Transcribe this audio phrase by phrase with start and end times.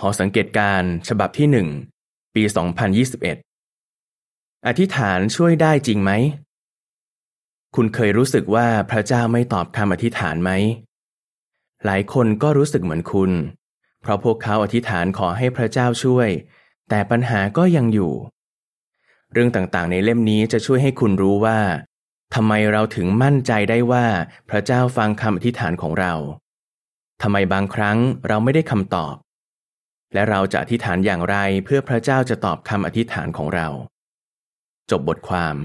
[0.00, 1.68] หอสังเกตการฉบับที่หนึ่ง
[2.34, 2.42] ปี
[3.74, 6.10] 2021 อธิษฐานช่วยได้จริงไหม
[7.74, 10.50] คุณเคยรู้สึกว่าพระเจ้าไม่ตอบคำอธิษฐานไหม
[11.84, 13.30] หลายคนก็รู้สึกเหมือนคุณ
[14.00, 16.28] เพราะพวกเขาอธิษฐานขอให้พระเจ้าช่วย
[16.88, 18.12] แต่ปัญหาก็ยังอยู่
[19.32, 21.58] เรื่องต่างๆ ในเล่มนี้จะช่วยให้คุณรู้ว่า
[22.34, 24.06] ทำไมเราถึงมั่นใจได้ว่า
[24.50, 26.14] พระเจ้าฟังคำอธิษฐานของเรา
[27.22, 27.98] ทำไมบางครั้ง
[28.28, 29.14] เราไม่ได้คำตอบ
[30.14, 33.68] และเราจะอธิษฐานอย่างไรเพื่อพระเจ้าจะตอบคำอธิษฐานของเรา
[34.90, 35.56] จบบทความ